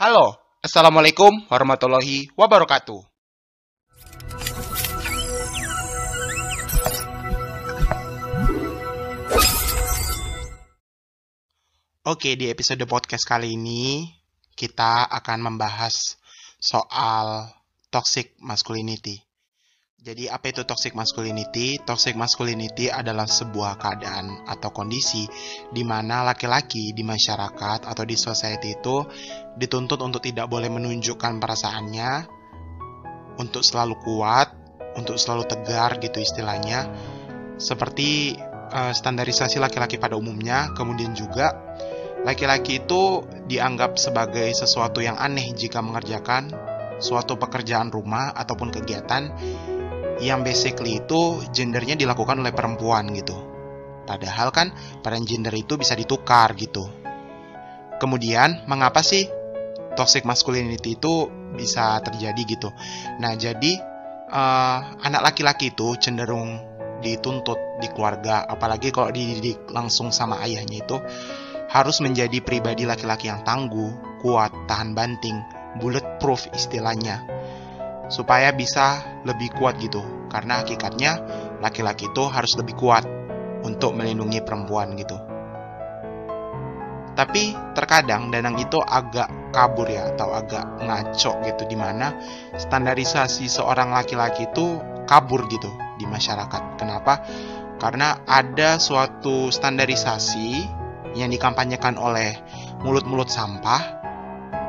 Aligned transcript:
Halo, 0.00 0.32
Assalamualaikum 0.64 1.44
warahmatullahi 1.52 2.32
wabarakatuh. 2.32 3.04
Oke, 12.08 12.32
di 12.32 12.48
episode 12.48 12.80
podcast 12.88 13.28
kali 13.28 13.60
ini 13.60 14.08
kita 14.56 15.04
akan 15.04 15.52
membahas 15.52 16.16
soal 16.56 17.52
toxic 17.92 18.40
masculinity. 18.40 19.20
Jadi 20.00 20.32
apa 20.32 20.48
itu 20.48 20.64
toxic 20.64 20.96
masculinity? 20.96 21.76
Toxic 21.84 22.16
masculinity 22.16 22.88
adalah 22.88 23.28
sebuah 23.28 23.76
keadaan 23.76 24.48
atau 24.48 24.72
kondisi 24.72 25.28
di 25.68 25.84
mana 25.84 26.24
laki-laki 26.24 26.96
di 26.96 27.04
masyarakat 27.04 27.84
atau 27.84 28.04
di 28.08 28.16
society 28.16 28.80
itu 28.80 29.04
dituntut 29.60 30.00
untuk 30.00 30.24
tidak 30.24 30.48
boleh 30.48 30.72
menunjukkan 30.72 31.36
perasaannya, 31.36 32.12
untuk 33.36 33.60
selalu 33.60 34.00
kuat, 34.00 34.48
untuk 34.96 35.20
selalu 35.20 35.44
tegar 35.44 36.00
gitu 36.00 36.16
istilahnya. 36.16 36.88
Seperti 37.60 38.40
uh, 38.72 38.96
standarisasi 38.96 39.60
laki-laki 39.60 40.00
pada 40.00 40.16
umumnya, 40.16 40.72
kemudian 40.72 41.12
juga 41.12 41.52
laki-laki 42.24 42.80
itu 42.80 43.20
dianggap 43.52 44.00
sebagai 44.00 44.48
sesuatu 44.56 45.04
yang 45.04 45.20
aneh 45.20 45.52
jika 45.52 45.84
mengerjakan 45.84 46.56
suatu 47.04 47.36
pekerjaan 47.36 47.92
rumah 47.92 48.32
ataupun 48.32 48.72
kegiatan 48.72 49.28
yang 50.20 50.44
basically 50.44 51.00
itu 51.00 51.40
gendernya 51.50 51.96
dilakukan 51.96 52.38
oleh 52.38 52.52
perempuan 52.52 53.08
gitu. 53.16 53.34
Padahal 54.04 54.52
kan 54.52 54.72
peran 55.00 55.24
gender 55.24 55.52
itu 55.56 55.80
bisa 55.80 55.96
ditukar 55.96 56.52
gitu. 56.54 56.86
Kemudian, 58.00 58.64
mengapa 58.64 59.04
sih 59.04 59.28
toxic 59.96 60.24
masculinity 60.24 60.96
itu 60.96 61.28
bisa 61.56 62.00
terjadi 62.00 62.42
gitu? 62.48 62.68
Nah, 63.20 63.36
jadi 63.36 63.76
uh, 64.32 64.78
anak 65.04 65.32
laki-laki 65.32 65.72
itu 65.72 65.96
cenderung 66.00 66.60
dituntut 67.00 67.80
di 67.80 67.88
keluarga, 67.92 68.44
apalagi 68.44 68.92
kalau 68.92 69.08
dididik 69.08 69.68
langsung 69.72 70.12
sama 70.12 70.40
ayahnya 70.44 70.84
itu 70.84 70.96
harus 71.70 72.02
menjadi 72.02 72.42
pribadi 72.44 72.84
laki-laki 72.84 73.30
yang 73.30 73.40
tangguh, 73.46 74.20
kuat, 74.20 74.52
tahan 74.68 74.92
banting, 74.92 75.38
bulletproof 75.78 76.50
istilahnya 76.50 77.22
supaya 78.10 78.50
bisa 78.50 79.00
lebih 79.24 79.54
kuat 79.56 79.78
gitu. 79.78 80.02
Karena 80.30 80.62
hakikatnya 80.62 81.22
laki-laki 81.62 82.10
itu 82.10 82.26
harus 82.26 82.54
lebih 82.58 82.74
kuat 82.76 83.06
untuk 83.62 83.94
melindungi 83.94 84.42
perempuan 84.42 84.94
gitu. 84.98 85.16
Tapi 87.14 87.52
terkadang 87.74 88.30
Danang 88.30 88.56
itu 88.56 88.78
agak 88.80 89.28
kabur 89.50 89.90
ya 89.90 90.14
atau 90.14 90.30
agak 90.30 90.62
ngaco 90.78 91.32
gitu 91.42 91.62
di 91.66 91.76
mana 91.76 92.14
standarisasi 92.54 93.50
seorang 93.50 93.90
laki-laki 93.90 94.46
itu 94.46 94.78
kabur 95.10 95.50
gitu 95.50 95.68
di 95.98 96.06
masyarakat. 96.06 96.78
Kenapa? 96.78 97.20
Karena 97.82 98.22
ada 98.24 98.78
suatu 98.78 99.50
standarisasi 99.50 100.78
yang 101.18 101.34
dikampanyekan 101.34 101.98
oleh 101.98 102.38
mulut-mulut 102.86 103.26
sampah 103.26 103.98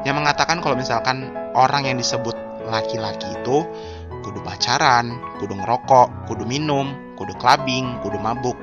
yang 0.02 0.18
mengatakan 0.18 0.58
kalau 0.66 0.74
misalkan 0.74 1.30
orang 1.54 1.86
yang 1.86 2.02
disebut 2.02 2.34
laki-laki 2.68 3.30
itu 3.32 3.66
kudu 4.22 4.40
pacaran, 4.46 5.18
kudu 5.42 5.58
ngerokok, 5.58 6.30
kudu 6.30 6.44
minum, 6.46 7.16
kudu 7.18 7.34
clubbing, 7.42 8.02
kudu 8.06 8.22
mabuk, 8.22 8.58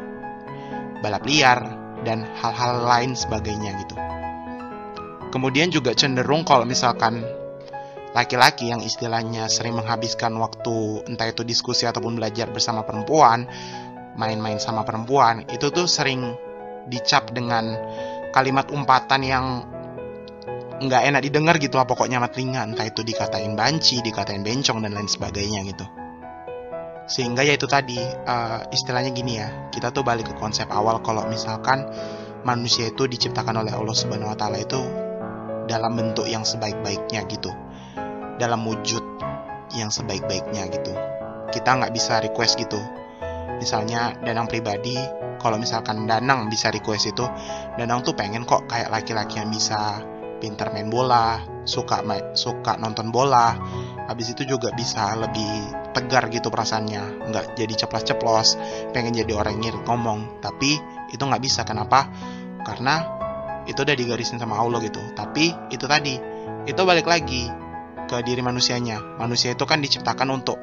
balap 1.03 1.25
liar, 1.27 1.61
dan 2.07 2.23
hal-hal 2.39 2.87
lain 2.87 3.13
sebagainya 3.19 3.75
gitu. 3.83 3.97
Kemudian 5.29 5.69
juga 5.69 5.93
cenderung 5.93 6.47
kalau 6.47 6.65
misalkan 6.65 7.21
laki-laki 8.17 8.73
yang 8.73 8.81
istilahnya 8.81 9.51
sering 9.53 9.77
menghabiskan 9.77 10.33
waktu 10.41 11.05
entah 11.05 11.29
itu 11.29 11.45
diskusi 11.45 11.85
ataupun 11.85 12.17
belajar 12.17 12.49
bersama 12.49 12.87
perempuan, 12.87 13.45
main-main 14.17 14.57
sama 14.59 14.83
perempuan, 14.89 15.45
itu 15.53 15.69
tuh 15.69 15.85
sering 15.85 16.33
dicap 16.89 17.31
dengan 17.37 17.77
kalimat 18.33 18.73
umpatan 18.73 19.21
yang 19.21 19.45
nggak 20.79 21.03
enak 21.11 21.21
didengar 21.27 21.59
gitu 21.59 21.75
lah 21.75 21.87
pokoknya 21.91 22.23
amat 22.23 22.39
telinga 22.39 22.63
entah 22.63 22.87
itu 22.87 23.03
dikatain 23.03 23.59
banci 23.59 23.99
dikatain 23.99 24.47
bencong 24.47 24.79
dan 24.87 24.95
lain 24.95 25.11
sebagainya 25.11 25.67
gitu. 25.67 25.87
Sehingga 27.09 27.43
ya 27.43 27.57
itu 27.57 27.65
tadi 27.65 27.99
uh, 28.05 28.69
istilahnya 28.71 29.11
gini 29.11 29.41
ya 29.41 29.73
kita 29.75 29.91
tuh 29.91 30.05
balik 30.07 30.31
ke 30.31 30.35
konsep 30.37 30.69
awal 30.71 31.01
kalau 31.03 31.27
misalkan 31.27 31.89
manusia 32.47 32.93
itu 32.93 33.09
diciptakan 33.11 33.59
oleh 33.65 33.75
Allah 33.75 33.97
Subhanahu 33.97 34.37
Taala 34.39 34.61
itu 34.63 34.79
dalam 35.67 35.99
bentuk 35.99 36.31
yang 36.31 36.47
sebaik-baiknya 36.47 37.27
gitu. 37.27 37.51
Dalam 38.39 38.63
wujud 38.63 39.03
yang 39.75 39.91
sebaik-baiknya 39.91 40.71
gitu. 40.71 40.95
Kita 41.51 41.81
nggak 41.81 41.91
bisa 41.91 42.23
request 42.23 42.55
gitu. 42.61 42.79
Misalnya 43.59 44.15
Danang 44.23 44.47
pribadi 44.47 44.95
kalau 45.43 45.59
misalkan 45.59 46.07
Danang 46.07 46.47
bisa 46.47 46.71
request 46.71 47.11
itu 47.11 47.27
Danang 47.75 48.07
tuh 48.07 48.15
pengen 48.15 48.47
kok 48.47 48.71
kayak 48.71 48.95
laki-laki 48.95 49.43
yang 49.43 49.51
bisa 49.51 49.99
pintar 50.39 50.71
main 50.75 50.89
bola, 50.89 51.43
suka 51.69 52.01
main, 52.03 52.33
suka 52.35 52.79
nonton 52.81 53.11
bola, 53.13 53.59
habis 54.09 54.33
itu 54.33 54.49
juga 54.49 54.73
bisa 54.73 55.13
lebih 55.19 55.75
tegar 55.93 56.31
gitu 56.33 56.49
perasaannya, 56.49 57.29
nggak 57.29 57.47
jadi 57.59 57.75
ceplos-ceplos, 57.85 58.57
pengen 58.97 59.13
jadi 59.13 59.35
orang 59.35 59.61
yang 59.61 59.83
ngomong, 59.85 60.41
tapi 60.41 60.79
itu 61.13 61.23
nggak 61.23 61.43
bisa 61.43 61.67
kenapa? 61.67 62.09
Karena 62.63 63.19
itu 63.69 63.85
udah 63.85 63.97
digarisin 63.97 64.41
sama 64.41 64.57
Allah 64.57 64.81
gitu. 64.81 64.99
Tapi 65.13 65.53
itu 65.69 65.85
tadi, 65.85 66.17
itu 66.65 66.81
balik 66.89 67.05
lagi 67.05 67.47
ke 68.09 68.17
diri 68.25 68.41
manusianya. 68.41 69.21
Manusia 69.21 69.53
itu 69.53 69.69
kan 69.69 69.85
diciptakan 69.85 70.29
untuk 70.33 70.57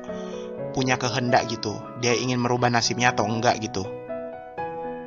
punya 0.73 0.97
kehendak 0.97 1.45
gitu. 1.47 1.77
Dia 2.01 2.17
ingin 2.17 2.41
merubah 2.41 2.73
nasibnya 2.73 3.13
atau 3.13 3.29
enggak 3.29 3.61
gitu. 3.61 3.85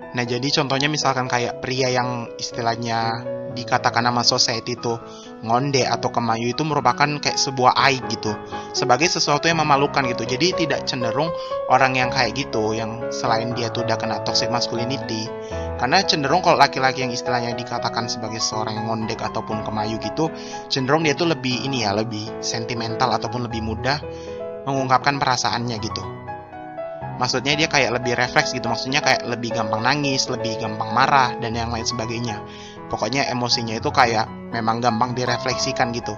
Nah, 0.09 0.25
jadi 0.25 0.49
contohnya 0.49 0.89
misalkan 0.89 1.29
kayak 1.29 1.61
pria 1.61 1.93
yang 1.93 2.33
istilahnya 2.41 3.27
dikatakan 3.53 4.05
nama 4.05 4.21
society 4.25 4.77
itu 4.77 4.97
ngonde 5.45 5.87
atau 5.87 6.11
kemayu 6.11 6.53
itu 6.53 6.67
merupakan 6.67 7.07
kayak 7.21 7.39
sebuah 7.39 7.77
aib 7.89 8.05
gitu 8.11 8.35
sebagai 8.75 9.07
sesuatu 9.09 9.49
yang 9.49 9.63
memalukan 9.63 10.05
gitu. 10.11 10.27
Jadi 10.27 10.67
tidak 10.67 10.85
cenderung 10.85 11.31
orang 11.71 11.97
yang 11.97 12.11
kayak 12.13 12.37
gitu 12.37 12.75
yang 12.75 13.09
selain 13.15 13.55
dia 13.55 13.71
tuh 13.73 13.87
udah 13.87 13.97
kena 13.97 14.21
toxic 14.27 14.51
masculinity. 14.51 15.31
Karena 15.79 16.03
cenderung 16.03 16.43
kalau 16.43 16.59
laki-laki 16.59 17.07
yang 17.07 17.15
istilahnya 17.15 17.55
dikatakan 17.55 18.11
sebagai 18.11 18.43
seorang 18.43 18.83
yang 18.83 18.87
ngondek 18.91 19.23
ataupun 19.23 19.63
kemayu 19.63 20.03
gitu 20.03 20.27
cenderung 20.67 21.07
dia 21.07 21.15
tuh 21.15 21.31
lebih 21.31 21.63
ini 21.63 21.87
ya 21.87 21.95
lebih 21.95 22.43
sentimental 22.43 23.15
ataupun 23.15 23.47
lebih 23.47 23.63
mudah 23.63 24.03
mengungkapkan 24.67 25.23
perasaannya 25.23 25.79
gitu. 25.79 26.03
Maksudnya 27.19 27.59
dia 27.59 27.67
kayak 27.67 27.99
lebih 27.99 28.15
refleks 28.15 28.55
gitu 28.55 28.71
maksudnya 28.71 29.03
kayak 29.03 29.27
lebih 29.27 29.51
gampang 29.51 29.83
nangis 29.83 30.31
lebih 30.31 30.55
gampang 30.63 30.95
marah 30.95 31.35
dan 31.43 31.51
yang 31.51 31.75
lain 31.75 31.83
sebagainya 31.83 32.39
pokoknya 32.89 33.29
emosinya 33.31 33.77
itu 33.79 33.89
kayak 33.93 34.29
memang 34.53 34.81
gampang 34.81 35.13
direfleksikan 35.13 35.93
gitu 35.93 36.17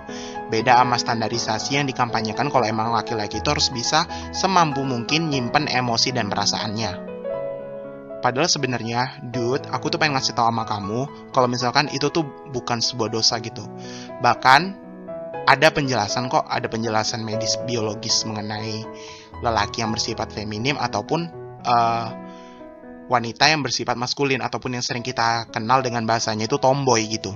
beda 0.48 0.78
sama 0.80 0.96
standarisasi 0.96 1.78
yang 1.78 1.86
dikampanyekan 1.86 2.50
kalau 2.50 2.66
emang 2.66 2.94
laki-laki 2.94 3.42
itu 3.42 3.48
harus 3.50 3.70
bisa 3.70 4.06
semampu 4.30 4.82
mungkin 4.86 5.30
nyimpen 5.30 5.66
emosi 5.66 6.14
dan 6.14 6.30
perasaannya 6.30 7.10
Padahal 8.20 8.52
sebenarnya, 8.52 9.16
dude, 9.32 9.64
aku 9.72 9.88
tuh 9.88 9.96
pengen 9.96 10.20
ngasih 10.20 10.36
tahu 10.36 10.52
sama 10.52 10.68
kamu 10.68 11.32
kalau 11.32 11.48
misalkan 11.48 11.88
itu 11.88 12.12
tuh 12.12 12.28
bukan 12.52 12.76
sebuah 12.84 13.08
dosa 13.08 13.40
gitu. 13.40 13.64
Bahkan 14.20 14.60
ada 15.48 15.68
penjelasan 15.72 16.28
kok, 16.28 16.44
ada 16.44 16.68
penjelasan 16.68 17.24
medis 17.24 17.56
biologis 17.64 18.28
mengenai 18.28 18.84
lelaki 19.40 19.80
yang 19.80 19.96
bersifat 19.96 20.36
feminim 20.36 20.76
ataupun 20.76 21.32
uh, 21.64 22.08
wanita 23.10 23.50
yang 23.50 23.66
bersifat 23.66 23.98
maskulin 23.98 24.38
ataupun 24.38 24.78
yang 24.78 24.84
sering 24.86 25.02
kita 25.02 25.50
kenal 25.50 25.82
dengan 25.82 26.06
bahasanya 26.06 26.46
itu 26.46 26.62
tomboy 26.62 27.02
gitu. 27.10 27.34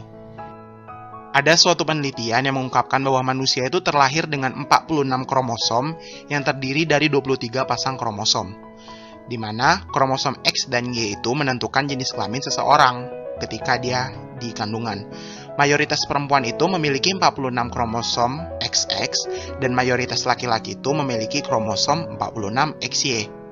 Ada 1.34 1.58
suatu 1.58 1.82
penelitian 1.82 2.46
yang 2.46 2.54
mengungkapkan 2.54 3.02
bahwa 3.02 3.34
manusia 3.34 3.66
itu 3.66 3.82
terlahir 3.82 4.30
dengan 4.30 4.54
46 4.54 5.26
kromosom 5.26 5.98
yang 6.30 6.46
terdiri 6.46 6.86
dari 6.86 7.10
23 7.10 7.66
pasang 7.66 7.98
kromosom. 7.98 8.54
Di 9.26 9.34
mana 9.34 9.82
kromosom 9.90 10.38
X 10.46 10.70
dan 10.70 10.94
Y 10.94 11.18
itu 11.18 11.34
menentukan 11.34 11.90
jenis 11.90 12.14
kelamin 12.14 12.38
seseorang 12.38 13.10
ketika 13.42 13.82
dia 13.82 14.14
di 14.38 14.54
kandungan. 14.54 15.10
Mayoritas 15.58 16.06
perempuan 16.06 16.46
itu 16.46 16.70
memiliki 16.70 17.10
46 17.10 17.74
kromosom 17.74 18.38
XX 18.62 19.10
dan 19.58 19.74
mayoritas 19.74 20.22
laki-laki 20.22 20.78
itu 20.78 20.90
memiliki 20.94 21.42
kromosom 21.42 22.14
46 22.14 22.78
XY. 22.78 23.43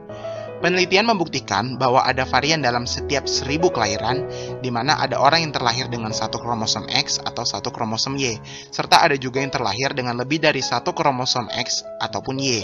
Penelitian 0.62 1.10
membuktikan 1.10 1.74
bahwa 1.74 2.06
ada 2.06 2.22
varian 2.22 2.62
dalam 2.62 2.86
setiap 2.86 3.26
seribu 3.26 3.74
kelahiran, 3.74 4.30
di 4.62 4.70
mana 4.70 4.94
ada 4.94 5.18
orang 5.18 5.42
yang 5.42 5.50
terlahir 5.50 5.90
dengan 5.90 6.14
satu 6.14 6.38
kromosom 6.38 6.86
X 6.86 7.18
atau 7.18 7.42
satu 7.42 7.74
kromosom 7.74 8.14
Y, 8.14 8.38
serta 8.70 9.02
ada 9.02 9.18
juga 9.18 9.42
yang 9.42 9.50
terlahir 9.50 9.90
dengan 9.90 10.14
lebih 10.22 10.38
dari 10.38 10.62
satu 10.62 10.94
kromosom 10.94 11.50
X 11.50 11.82
ataupun 11.98 12.38
Y. 12.38 12.62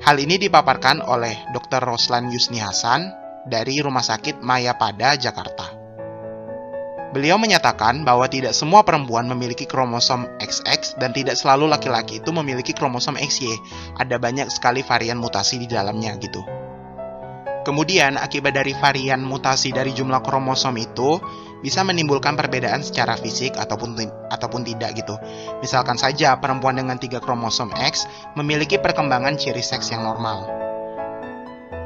Hal 0.00 0.16
ini 0.16 0.40
dipaparkan 0.40 1.04
oleh 1.04 1.36
Dr. 1.52 1.84
Roslan 1.84 2.32
Yusni 2.32 2.56
Hasan 2.56 3.12
dari 3.44 3.84
Rumah 3.84 4.04
Sakit 4.04 4.40
Mayapada, 4.40 5.20
Jakarta. 5.20 5.83
Beliau 7.14 7.38
menyatakan 7.38 8.02
bahwa 8.02 8.26
tidak 8.26 8.58
semua 8.58 8.82
perempuan 8.82 9.30
memiliki 9.30 9.70
kromosom 9.70 10.26
XX 10.42 10.98
dan 10.98 11.14
tidak 11.14 11.38
selalu 11.38 11.70
laki-laki 11.70 12.18
itu 12.18 12.34
memiliki 12.34 12.74
kromosom 12.74 13.14
XY. 13.14 13.54
Ada 14.02 14.18
banyak 14.18 14.50
sekali 14.50 14.82
varian 14.82 15.22
mutasi 15.22 15.62
di 15.62 15.70
dalamnya 15.70 16.18
gitu. 16.18 16.42
Kemudian, 17.64 18.18
akibat 18.18 18.58
dari 18.58 18.74
varian 18.76 19.22
mutasi 19.22 19.70
dari 19.70 19.94
jumlah 19.94 20.20
kromosom 20.26 20.74
itu 20.76 21.16
bisa 21.64 21.80
menimbulkan 21.80 22.36
perbedaan 22.36 22.84
secara 22.84 23.16
fisik 23.16 23.56
ataupun 23.56 23.96
ataupun 24.28 24.66
tidak 24.66 24.98
gitu. 24.98 25.16
Misalkan 25.64 25.96
saja 25.96 26.36
perempuan 26.42 26.76
dengan 26.76 26.98
tiga 27.00 27.22
kromosom 27.22 27.72
X 27.72 28.10
memiliki 28.36 28.76
perkembangan 28.76 29.38
ciri 29.38 29.64
seks 29.64 29.94
yang 29.94 30.04
normal. 30.04 30.44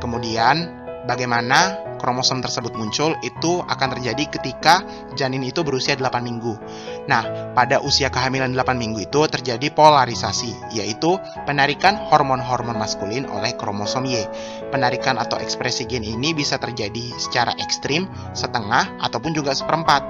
Kemudian, 0.03 0.73
bagaimana 1.07 1.88
kromosom 1.99 2.41
tersebut 2.41 2.73
muncul 2.79 3.19
itu 3.27 3.61
akan 3.67 3.99
terjadi 3.99 4.25
ketika 4.31 4.81
janin 5.19 5.45
itu 5.45 5.61
berusia 5.67 5.99
8 5.99 6.23
minggu. 6.23 6.55
Nah, 7.11 7.53
pada 7.53 7.83
usia 7.83 8.09
kehamilan 8.09 8.55
8 8.55 8.79
minggu 8.79 9.05
itu 9.05 9.21
terjadi 9.29 9.69
polarisasi, 9.75 10.73
yaitu 10.79 11.19
penarikan 11.45 11.99
hormon-hormon 12.09 12.79
maskulin 12.79 13.27
oleh 13.29 13.53
kromosom 13.59 14.07
Y. 14.07 14.25
Penarikan 14.71 15.19
atau 15.19 15.37
ekspresi 15.37 15.85
gen 15.85 16.07
ini 16.07 16.33
bisa 16.33 16.57
terjadi 16.57 17.13
secara 17.19 17.53
ekstrim, 17.59 18.07
setengah, 18.33 18.89
ataupun 19.03 19.35
juga 19.35 19.53
seperempat, 19.53 20.03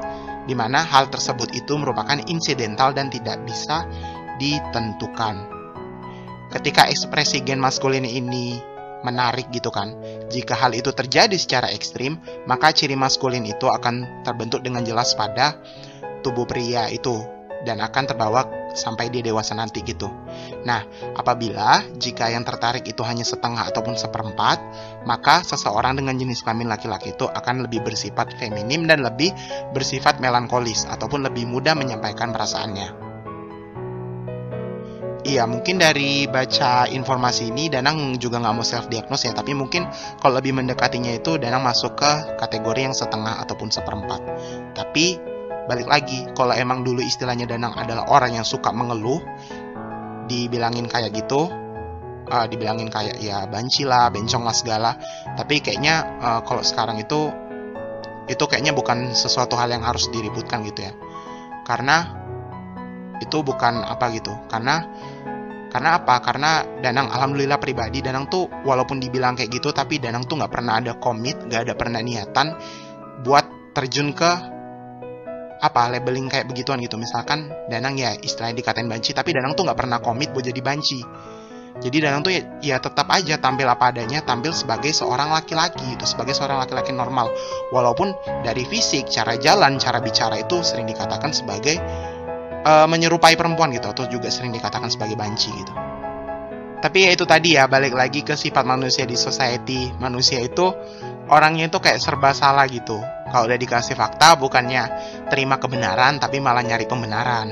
di 0.47 0.55
mana 0.55 0.85
hal 0.85 1.09
tersebut 1.09 1.53
itu 1.57 1.75
merupakan 1.75 2.21
insidental 2.29 2.93
dan 2.93 3.09
tidak 3.09 3.41
bisa 3.49 3.89
ditentukan. 4.39 5.49
Ketika 6.49 6.89
ekspresi 6.89 7.45
gen 7.45 7.61
maskulin 7.61 8.09
ini 8.09 8.78
menarik 9.07 9.51
gitu 9.55 9.71
kan. 9.71 9.95
Jika 10.31 10.55
hal 10.59 10.75
itu 10.75 10.91
terjadi 10.91 11.35
secara 11.39 11.71
ekstrim, 11.71 12.19
maka 12.47 12.75
ciri 12.75 12.99
maskulin 12.99 13.47
itu 13.47 13.67
akan 13.71 14.25
terbentuk 14.27 14.65
dengan 14.65 14.83
jelas 14.83 15.15
pada 15.15 15.59
tubuh 16.23 16.45
pria 16.45 16.91
itu 16.91 17.39
dan 17.63 17.83
akan 17.83 18.05
terbawa 18.07 18.47
sampai 18.75 19.11
dia 19.11 19.25
dewasa 19.25 19.57
nanti 19.57 19.83
gitu. 19.83 20.07
Nah, 20.63 20.87
apabila 21.19 21.83
jika 21.99 22.31
yang 22.31 22.47
tertarik 22.47 22.87
itu 22.87 23.03
hanya 23.03 23.27
setengah 23.27 23.67
ataupun 23.67 23.99
seperempat, 23.99 24.63
maka 25.03 25.43
seseorang 25.43 25.99
dengan 25.99 26.15
jenis 26.15 26.47
kelamin 26.47 26.71
laki-laki 26.71 27.17
itu 27.17 27.27
akan 27.27 27.67
lebih 27.67 27.83
bersifat 27.83 28.37
feminim 28.39 28.87
dan 28.87 29.03
lebih 29.03 29.35
bersifat 29.75 30.23
melankolis 30.23 30.87
ataupun 30.87 31.27
lebih 31.27 31.51
mudah 31.51 31.75
menyampaikan 31.75 32.31
perasaannya. 32.31 33.08
Iya, 35.29 35.45
mungkin 35.45 35.77
dari 35.77 36.25
baca 36.25 36.89
informasi 36.89 37.53
ini 37.53 37.69
Danang 37.69 38.17
juga 38.17 38.41
nggak 38.41 38.55
mau 38.57 38.65
self 38.65 38.89
diagnose 38.89 39.29
ya, 39.29 39.37
tapi 39.37 39.53
mungkin 39.53 39.85
kalau 40.25 40.41
lebih 40.41 40.57
mendekatinya 40.57 41.13
itu 41.13 41.37
Danang 41.37 41.61
masuk 41.61 42.01
ke 42.01 42.41
kategori 42.41 42.81
yang 42.89 42.97
setengah 42.97 43.37
ataupun 43.45 43.69
seperempat. 43.69 44.25
Tapi 44.73 45.21
balik 45.69 45.85
lagi, 45.85 46.33
kalau 46.33 46.57
emang 46.57 46.81
dulu 46.81 47.05
istilahnya 47.05 47.45
Danang 47.45 47.77
adalah 47.77 48.09
orang 48.09 48.41
yang 48.41 48.47
suka 48.49 48.73
mengeluh, 48.73 49.21
dibilangin 50.33 50.89
kayak 50.89 51.13
gitu, 51.13 51.53
uh, 52.33 52.47
dibilangin 52.49 52.89
kayak 52.89 53.21
ya 53.21 53.45
banci 53.45 53.85
lah, 53.85 54.09
bencong 54.09 54.49
lah 54.49 54.57
segala. 54.57 54.97
Tapi 55.37 55.61
kayaknya 55.61 56.09
uh, 56.25 56.41
kalau 56.41 56.65
sekarang 56.65 57.05
itu 57.05 57.29
itu 58.33 58.45
kayaknya 58.49 58.73
bukan 58.73 59.13
sesuatu 59.13 59.61
hal 59.61 59.69
yang 59.69 59.85
harus 59.85 60.09
diributkan 60.09 60.65
gitu 60.65 60.89
ya. 60.89 60.97
Karena 61.69 62.18
itu 63.23 63.39
bukan 63.43 63.85
apa 63.85 64.11
gitu. 64.15 64.35
Karena 64.51 64.83
karena 65.69 66.01
apa? 66.01 66.25
Karena 66.25 66.65
Danang 66.81 67.13
alhamdulillah 67.13 67.61
pribadi 67.61 68.01
Danang 68.01 68.33
tuh 68.33 68.49
walaupun 68.65 68.97
dibilang 68.97 69.37
kayak 69.37 69.53
gitu 69.53 69.69
tapi 69.71 70.01
Danang 70.01 70.25
tuh 70.25 70.41
nggak 70.41 70.53
pernah 70.53 70.81
ada 70.81 70.97
komit, 70.97 71.37
nggak 71.45 71.69
ada 71.69 71.75
pernah 71.77 72.01
niatan 72.01 72.57
buat 73.21 73.75
terjun 73.77 74.17
ke 74.17 74.31
apa 75.59 75.91
labeling 75.91 76.33
kayak 76.33 76.49
begituan 76.49 76.81
gitu. 76.81 76.97
Misalkan 76.97 77.53
Danang 77.69 78.01
ya 78.01 78.17
istilahnya 78.17 78.57
dikatain 78.65 78.89
banci 78.89 79.13
tapi 79.13 79.37
Danang 79.37 79.53
tuh 79.53 79.69
nggak 79.69 79.79
pernah 79.79 79.99
komit 80.01 80.33
buat 80.33 80.47
jadi 80.47 80.61
banci. 80.65 81.01
Jadi 81.79 82.03
Danang 82.03 82.27
tuh 82.27 82.35
ya, 82.35 82.43
ya 82.59 82.77
tetap 82.83 83.07
aja 83.07 83.39
tampil 83.39 83.69
apa 83.71 83.95
adanya, 83.95 84.19
tampil 84.27 84.51
sebagai 84.51 84.91
seorang 84.91 85.31
laki-laki 85.31 85.95
itu 85.95 86.05
sebagai 86.11 86.35
seorang 86.35 86.59
laki-laki 86.59 86.91
normal. 86.91 87.31
Walaupun 87.71 88.19
dari 88.43 88.67
fisik, 88.67 89.07
cara 89.07 89.39
jalan, 89.39 89.79
cara 89.79 90.03
bicara 90.03 90.43
itu 90.43 90.59
sering 90.67 90.91
dikatakan 90.91 91.31
sebagai 91.31 91.79
uh, 92.65 92.87
menyerupai 92.89 93.35
perempuan 93.39 93.71
gitu 93.75 93.91
atau 93.91 94.07
juga 94.09 94.33
sering 94.33 94.55
dikatakan 94.55 94.91
sebagai 94.91 95.15
banci 95.15 95.51
gitu. 95.53 95.73
Tapi 96.79 97.11
ya 97.11 97.11
itu 97.11 97.27
tadi 97.27 97.59
ya 97.59 97.67
balik 97.67 97.91
lagi 97.91 98.23
ke 98.23 98.39
sifat 98.39 98.63
manusia 98.63 99.03
di 99.03 99.19
society. 99.19 99.91
Manusia 99.99 100.39
itu 100.39 100.71
orangnya 101.27 101.67
itu 101.67 101.79
kayak 101.83 101.99
serba 101.99 102.31
salah 102.31 102.71
gitu. 102.71 103.03
Kalau 103.29 103.45
udah 103.51 103.59
dikasih 103.59 103.99
fakta 103.99 104.39
bukannya 104.39 104.87
terima 105.27 105.59
kebenaran 105.59 106.23
tapi 106.23 106.39
malah 106.39 106.63
nyari 106.63 106.87
pembenaran. 106.87 107.51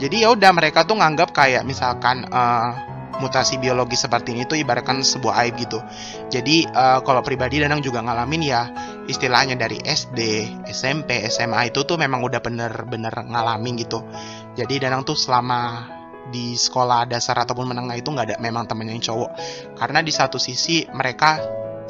Jadi 0.00 0.24
ya 0.24 0.32
udah 0.32 0.50
mereka 0.56 0.88
tuh 0.88 0.96
nganggap 0.96 1.36
kayak 1.36 1.68
misalkan 1.68 2.24
uh, 2.32 2.72
mutasi 3.20 3.60
biologi 3.60 4.00
seperti 4.00 4.32
ini 4.32 4.48
tuh 4.48 4.56
ibaratkan 4.56 5.04
sebuah 5.04 5.44
aib 5.44 5.60
gitu. 5.60 5.78
Jadi 6.32 6.64
uh, 6.72 7.04
kalau 7.04 7.20
pribadi 7.20 7.60
Danang 7.60 7.84
juga 7.84 8.00
ngalamin 8.00 8.40
ya 8.40 8.62
istilahnya 9.08 9.56
dari 9.56 9.80
SD, 9.80 10.50
SMP, 10.68 11.24
SMA 11.30 11.72
itu 11.72 11.86
tuh 11.86 11.96
memang 11.96 12.20
udah 12.20 12.40
bener-bener 12.42 13.12
ngalamin 13.12 13.80
gitu. 13.80 14.04
Jadi 14.58 14.82
Danang 14.82 15.06
tuh 15.06 15.16
selama 15.16 15.88
di 16.30 16.54
sekolah 16.54 17.10
dasar 17.10 17.42
ataupun 17.42 17.74
menengah 17.74 17.98
itu 17.98 18.08
nggak 18.12 18.26
ada 18.26 18.36
memang 18.38 18.64
temen 18.68 18.88
yang 18.88 19.02
cowok. 19.02 19.30
Karena 19.76 20.00
di 20.00 20.12
satu 20.14 20.36
sisi 20.36 20.86
mereka 20.94 21.40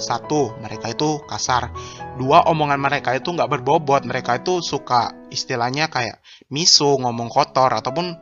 satu 0.00 0.56
mereka 0.58 0.88
itu 0.88 1.20
kasar. 1.28 1.70
Dua 2.16 2.48
omongan 2.48 2.80
mereka 2.80 3.12
itu 3.12 3.30
nggak 3.30 3.60
berbobot. 3.60 4.02
Mereka 4.08 4.40
itu 4.40 4.64
suka 4.64 5.28
istilahnya 5.28 5.92
kayak 5.92 6.24
misu 6.48 6.98
ngomong 6.98 7.28
kotor 7.28 7.70
ataupun 7.76 8.16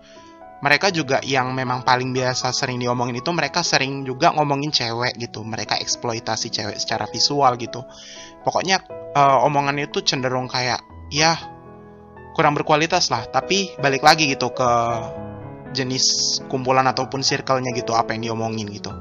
mereka 0.58 0.90
juga 0.90 1.22
yang 1.22 1.54
memang 1.54 1.86
paling 1.86 2.10
biasa 2.10 2.50
sering 2.50 2.82
diomongin 2.82 3.22
itu 3.22 3.30
mereka 3.30 3.62
sering 3.62 4.02
juga 4.02 4.34
ngomongin 4.34 4.74
cewek 4.74 5.14
gitu. 5.22 5.46
Mereka 5.46 5.78
eksploitasi 5.78 6.50
cewek 6.50 6.76
secara 6.82 7.06
visual 7.06 7.54
gitu 7.62 7.86
pokoknya 8.42 8.82
uh, 9.14 9.46
omongan 9.46 9.78
itu 9.82 10.02
cenderung 10.02 10.46
kayak 10.46 10.82
ya 11.10 11.38
kurang 12.36 12.54
berkualitas 12.54 13.10
lah 13.10 13.26
tapi 13.26 13.74
balik 13.82 14.04
lagi 14.04 14.30
gitu 14.30 14.54
ke 14.54 14.70
jenis 15.74 16.38
kumpulan 16.48 16.86
ataupun 16.88 17.20
circle-nya 17.20 17.74
gitu 17.76 17.92
apa 17.92 18.16
yang 18.16 18.32
diomongin 18.32 18.70
gitu 18.72 18.94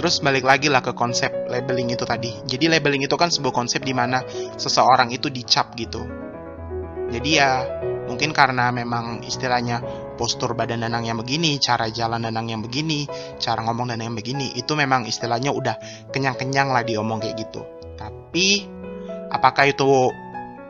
Terus 0.00 0.16
balik 0.24 0.48
lagi 0.48 0.72
lah 0.72 0.80
ke 0.80 0.96
konsep 0.96 1.28
labeling 1.52 1.92
itu 1.92 2.08
tadi. 2.08 2.32
Jadi 2.48 2.72
labeling 2.72 3.04
itu 3.04 3.12
kan 3.20 3.28
sebuah 3.28 3.52
konsep 3.52 3.84
di 3.84 3.92
mana 3.92 4.24
seseorang 4.56 5.12
itu 5.12 5.28
dicap 5.28 5.76
gitu. 5.76 6.08
Jadi 7.12 7.36
ya 7.36 7.68
Mungkin 8.10 8.34
karena 8.34 8.74
memang 8.74 9.22
istilahnya 9.22 9.78
postur 10.18 10.58
badan 10.58 10.82
Danang 10.82 11.06
yang 11.06 11.22
begini, 11.22 11.62
cara 11.62 11.86
jalan 11.86 12.26
Danang 12.26 12.50
yang 12.50 12.58
begini, 12.58 13.06
cara 13.38 13.62
ngomong 13.62 13.94
Danang 13.94 14.10
yang 14.10 14.18
begini, 14.18 14.50
itu 14.58 14.74
memang 14.74 15.06
istilahnya 15.06 15.54
udah 15.54 15.78
kenyang-kenyang 16.10 16.74
lah 16.74 16.82
diomong 16.82 17.22
kayak 17.22 17.38
gitu. 17.38 17.62
Tapi 17.94 18.66
apakah 19.30 19.70
itu 19.70 20.10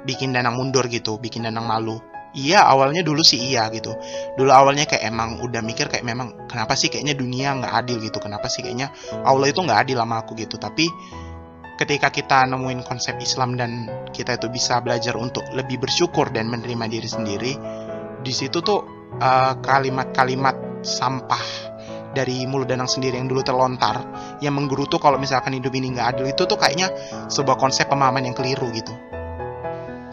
bikin 0.04 0.36
Danang 0.36 0.60
mundur 0.60 0.84
gitu, 0.92 1.16
bikin 1.16 1.48
Danang 1.48 1.64
malu? 1.64 1.96
Iya 2.30 2.62
awalnya 2.62 3.02
dulu 3.02 3.26
sih 3.26 3.42
iya 3.42 3.66
gitu 3.74 3.90
Dulu 4.38 4.54
awalnya 4.54 4.86
kayak 4.86 5.02
emang 5.02 5.42
udah 5.42 5.66
mikir 5.66 5.90
kayak 5.90 6.06
memang 6.06 6.46
Kenapa 6.46 6.78
sih 6.78 6.86
kayaknya 6.86 7.18
dunia 7.18 7.58
nggak 7.58 7.74
adil 7.74 7.98
gitu 7.98 8.22
Kenapa 8.22 8.46
sih 8.46 8.62
kayaknya 8.62 8.94
Allah 9.26 9.50
itu 9.50 9.58
nggak 9.58 9.90
adil 9.90 9.98
sama 9.98 10.22
aku 10.22 10.38
gitu 10.38 10.54
Tapi 10.54 10.86
ketika 11.80 12.12
kita 12.12 12.44
nemuin 12.44 12.84
konsep 12.84 13.16
Islam 13.24 13.56
dan 13.56 13.88
kita 14.12 14.36
itu 14.36 14.52
bisa 14.52 14.84
belajar 14.84 15.16
untuk 15.16 15.48
lebih 15.56 15.80
bersyukur 15.80 16.28
dan 16.28 16.52
menerima 16.52 16.84
diri 16.92 17.08
sendiri, 17.08 17.52
di 18.20 18.32
situ 18.36 18.60
tuh 18.60 18.84
eh, 19.16 19.54
kalimat-kalimat 19.64 20.84
sampah 20.84 21.72
dari 22.12 22.44
mulut 22.44 22.68
danang 22.68 22.90
sendiri 22.90 23.16
yang 23.16 23.30
dulu 23.30 23.40
terlontar 23.40 24.02
yang 24.44 24.52
menggerutu 24.52 24.98
kalau 25.00 25.16
misalkan 25.16 25.56
hidup 25.56 25.72
ini 25.72 25.94
nggak 25.94 26.18
adil 26.18 26.26
itu 26.28 26.42
tuh 26.44 26.58
kayaknya 26.58 26.92
sebuah 27.30 27.56
konsep 27.56 27.88
pemahaman 27.88 28.28
yang 28.28 28.36
keliru 28.36 28.68
gitu. 28.76 28.92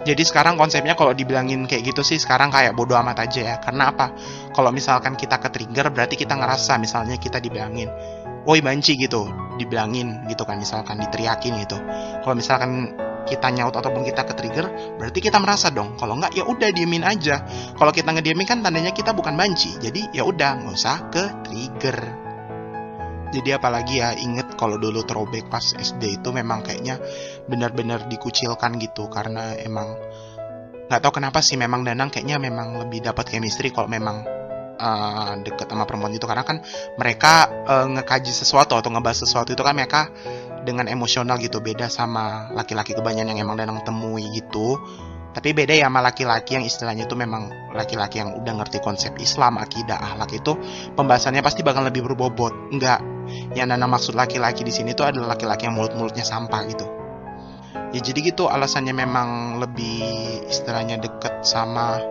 Jadi 0.08 0.24
sekarang 0.24 0.56
konsepnya 0.56 0.96
kalau 0.96 1.12
dibilangin 1.12 1.68
kayak 1.68 1.92
gitu 1.92 2.00
sih 2.00 2.16
sekarang 2.16 2.48
kayak 2.48 2.80
bodoh 2.80 2.96
amat 2.96 3.28
aja 3.28 3.42
ya. 3.44 3.56
Karena 3.60 3.92
apa? 3.92 4.16
Kalau 4.56 4.72
misalkan 4.72 5.20
kita 5.20 5.36
ke 5.36 5.52
trigger 5.52 5.92
berarti 5.92 6.16
kita 6.16 6.32
ngerasa 6.32 6.80
misalnya 6.80 7.20
kita 7.20 7.44
dibilangin 7.44 7.92
woi 8.46 8.60
banci 8.62 9.00
gitu 9.00 9.26
dibilangin 9.58 10.28
gitu 10.30 10.46
kan 10.46 10.62
misalkan 10.62 11.02
diteriakin 11.02 11.58
gitu. 11.66 11.78
Kalau 12.22 12.36
misalkan 12.38 12.94
kita 13.28 13.52
nyaut 13.52 13.76
ataupun 13.76 14.08
kita 14.08 14.24
ke 14.24 14.34
trigger 14.38 14.66
berarti 14.96 15.20
kita 15.20 15.36
merasa 15.42 15.68
dong 15.68 16.00
kalau 16.00 16.16
nggak 16.16 16.38
ya 16.38 16.46
udah 16.46 16.70
diemin 16.70 17.02
aja. 17.02 17.44
Kalau 17.74 17.90
kita 17.90 18.14
ngediemin 18.14 18.46
kan 18.46 18.62
tandanya 18.62 18.94
kita 18.94 19.16
bukan 19.16 19.34
banci 19.34 19.76
jadi 19.82 20.14
ya 20.14 20.24
udah 20.24 20.64
nggak 20.64 20.76
usah 20.76 20.98
ke 21.10 21.24
trigger 21.48 22.28
jadi 23.32 23.60
apalagi 23.60 24.00
ya 24.00 24.16
inget 24.16 24.56
kalau 24.56 24.80
dulu 24.80 25.04
throwback 25.04 25.52
pas 25.52 25.76
SD 25.76 26.24
itu 26.24 26.30
memang 26.32 26.64
kayaknya 26.64 27.00
benar-benar 27.48 28.08
dikucilkan 28.08 28.80
gitu 28.80 29.12
karena 29.12 29.56
emang 29.60 30.00
nggak 30.88 31.02
tahu 31.04 31.20
kenapa 31.20 31.44
sih 31.44 31.60
memang 31.60 31.84
Danang 31.84 32.08
kayaknya 32.08 32.40
memang 32.40 32.80
lebih 32.80 33.04
dapat 33.04 33.28
chemistry 33.28 33.76
kalau 33.76 33.92
memang 33.92 34.24
uh, 34.78 35.34
deket 35.42 35.68
sama 35.68 35.84
perempuan 35.84 36.14
itu 36.14 36.26
karena 36.30 36.46
kan 36.46 36.62
mereka 36.96 37.50
uh, 37.66 37.86
ngekaji 37.90 38.32
sesuatu 38.32 38.78
atau 38.78 38.90
ngebahas 38.94 39.26
sesuatu 39.26 39.54
itu 39.54 39.62
kan 39.66 39.74
mereka 39.76 40.10
dengan 40.64 40.88
emosional 40.88 41.40
gitu 41.42 41.64
beda 41.64 41.88
sama 41.88 42.52
laki-laki 42.56 42.94
kebanyakan 42.94 43.36
yang 43.36 43.48
emang 43.48 43.58
Danang 43.58 43.82
temui 43.84 44.26
gitu 44.36 44.78
tapi 45.38 45.54
beda 45.54 45.78
ya 45.78 45.86
sama 45.86 46.02
laki-laki 46.02 46.58
yang 46.58 46.66
istilahnya 46.66 47.06
itu 47.06 47.14
memang 47.14 47.70
laki-laki 47.78 48.18
yang 48.18 48.42
udah 48.42 48.54
ngerti 48.58 48.82
konsep 48.82 49.14
Islam, 49.22 49.62
akidah, 49.62 49.94
akhlak 49.94 50.34
itu 50.34 50.58
pembahasannya 50.98 51.46
pasti 51.46 51.62
bakal 51.62 51.86
lebih 51.86 52.10
berbobot. 52.10 52.74
Enggak. 52.74 53.06
Yang 53.54 53.68
Nana 53.70 53.86
maksud 53.86 54.18
laki-laki 54.18 54.66
di 54.66 54.74
sini 54.74 54.98
itu 54.98 55.06
adalah 55.06 55.38
laki-laki 55.38 55.70
yang 55.70 55.78
mulut-mulutnya 55.78 56.26
sampah 56.26 56.62
gitu. 56.74 56.90
Ya 57.94 58.02
jadi 58.02 58.34
gitu 58.34 58.50
alasannya 58.50 58.98
memang 58.98 59.62
lebih 59.62 60.42
istilahnya 60.50 60.98
deket 60.98 61.46
sama 61.46 62.02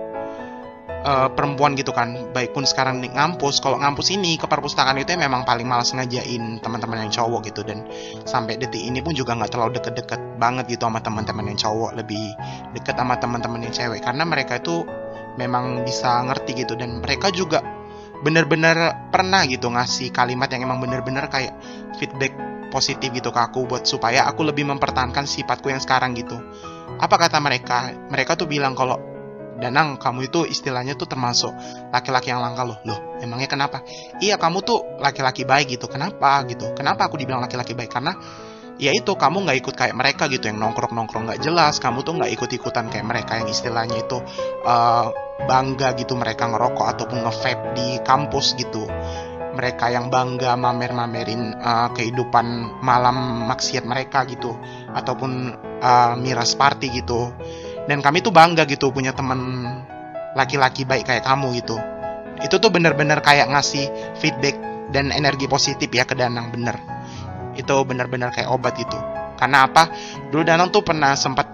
uh, 1.06 1.28
perempuan 1.30 1.78
gitu 1.78 1.94
kan. 1.94 2.34
Baik 2.34 2.52
pun 2.52 2.66
sekarang 2.66 2.98
di 2.98 3.08
ngampus 3.08 3.62
kalau 3.62 3.78
ngampus 3.78 4.10
ini 4.10 4.34
ke 4.34 4.50
perpustakaan 4.50 4.98
itu 4.98 5.14
ya 5.14 5.18
memang 5.22 5.46
paling 5.46 5.64
malas 5.64 5.94
ngajain 5.94 6.58
teman-teman 6.60 7.06
yang 7.06 7.12
cowok 7.14 7.46
gitu. 7.46 7.62
Dan 7.62 7.86
sampai 8.26 8.58
detik 8.58 8.82
ini 8.82 9.00
pun 9.00 9.14
juga 9.14 9.38
nggak 9.38 9.54
terlalu 9.54 9.78
deket-deket 9.78 10.20
banget 10.42 10.66
gitu 10.66 10.84
sama 10.90 10.98
teman-teman 10.98 11.54
yang 11.54 11.58
cowok. 11.62 11.90
Lebih 11.94 12.24
deket 12.74 12.98
sama 12.98 13.14
teman-teman 13.16 13.62
yang 13.62 13.72
cewek. 13.72 14.02
Karena 14.02 14.26
mereka 14.26 14.58
itu 14.58 14.82
memang 15.38 15.86
bisa 15.86 16.26
ngerti 16.26 16.66
gitu. 16.66 16.74
Dan 16.74 17.00
mereka 17.00 17.30
juga 17.30 17.62
bener-bener 18.20 19.08
pernah 19.12 19.46
gitu 19.46 19.70
ngasih 19.70 20.10
kalimat 20.10 20.50
yang 20.50 20.66
emang 20.66 20.80
bener-bener 20.80 21.28
kayak 21.28 21.52
feedback 22.00 22.32
positif 22.72 23.12
gitu 23.14 23.30
ke 23.30 23.40
aku 23.40 23.68
buat 23.68 23.86
supaya 23.86 24.26
aku 24.26 24.42
lebih 24.42 24.66
mempertahankan 24.66 25.24
sifatku 25.24 25.70
yang 25.70 25.78
sekarang 25.80 26.12
gitu. 26.18 26.36
Apa 26.96 27.20
kata 27.20 27.38
mereka? 27.44 27.92
Mereka 28.08 28.40
tuh 28.40 28.48
bilang 28.48 28.72
kalau 28.72 29.15
Danang, 29.56 29.96
kamu 29.96 30.28
itu 30.28 30.44
istilahnya 30.44 30.94
tuh 30.94 31.08
termasuk 31.08 31.52
laki-laki 31.88 32.28
yang 32.28 32.44
langka 32.44 32.62
loh. 32.64 32.78
Loh, 32.84 32.98
emangnya 33.24 33.48
kenapa? 33.48 33.80
Iya, 34.20 34.36
kamu 34.36 34.60
tuh 34.60 35.00
laki-laki 35.00 35.48
baik 35.48 35.76
gitu. 35.76 35.88
Kenapa 35.88 36.44
gitu? 36.44 36.76
Kenapa 36.76 37.08
aku 37.08 37.16
dibilang 37.16 37.40
laki-laki 37.40 37.72
baik? 37.72 37.88
Karena 37.88 38.12
ya 38.76 38.92
itu 38.92 39.16
kamu 39.16 39.48
nggak 39.48 39.58
ikut 39.64 39.74
kayak 39.74 39.96
mereka 39.96 40.28
gitu 40.28 40.52
yang 40.52 40.60
nongkrong 40.60 40.92
nongkrong 40.92 41.24
nggak 41.32 41.40
jelas 41.40 41.80
kamu 41.80 42.04
tuh 42.04 42.20
nggak 42.20 42.32
ikut 42.36 42.50
ikutan 42.60 42.92
kayak 42.92 43.08
mereka 43.08 43.40
yang 43.40 43.48
istilahnya 43.48 44.04
itu 44.04 44.20
uh, 44.68 45.08
bangga 45.48 45.96
gitu 45.96 46.12
mereka 46.16 46.48
ngerokok 46.48 46.86
ataupun 46.96 47.24
ngevape 47.24 47.64
di 47.72 47.88
kampus 48.04 48.52
gitu 48.60 48.84
mereka 49.56 49.88
yang 49.88 50.12
bangga 50.12 50.52
mamer-mamerin 50.60 51.56
uh, 51.56 51.88
kehidupan 51.96 52.76
malam 52.84 53.48
maksiat 53.48 53.88
mereka 53.88 54.28
gitu 54.28 54.52
ataupun 54.92 55.56
uh, 55.80 56.12
miras 56.20 56.52
party 56.52 57.00
gitu 57.00 57.32
dan 57.86 58.02
kami 58.02 58.22
tuh 58.22 58.34
bangga 58.34 58.66
gitu 58.66 58.90
punya 58.90 59.14
teman 59.14 59.38
laki-laki 60.34 60.84
baik 60.84 61.06
kayak 61.06 61.24
kamu 61.24 61.62
gitu. 61.62 61.78
Itu 62.42 62.60
tuh 62.60 62.68
bener-bener 62.68 63.22
kayak 63.24 63.48
ngasih 63.48 63.88
feedback 64.20 64.54
dan 64.92 65.10
energi 65.10 65.48
positif 65.48 65.88
ya 65.88 66.04
ke 66.04 66.12
Danang 66.14 66.52
bener. 66.52 66.76
Itu 67.56 67.82
bener-bener 67.88 68.28
kayak 68.34 68.52
obat 68.52 68.76
gitu. 68.76 68.98
Karena 69.40 69.64
apa? 69.64 69.88
Dulu 70.28 70.44
Danang 70.44 70.68
tuh 70.68 70.84
pernah 70.84 71.16
sempat 71.16 71.48